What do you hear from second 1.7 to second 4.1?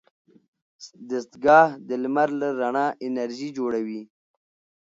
د لمر له رڼا انرژي جوړوي.